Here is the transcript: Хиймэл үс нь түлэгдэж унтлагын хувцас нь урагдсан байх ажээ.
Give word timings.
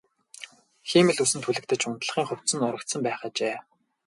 Хиймэл 0.89 1.21
үс 1.23 1.31
нь 1.35 1.43
түлэгдэж 1.45 1.81
унтлагын 1.87 2.27
хувцас 2.27 2.53
нь 2.55 2.65
урагдсан 2.67 2.99
байх 3.03 3.21
ажээ. 3.27 3.57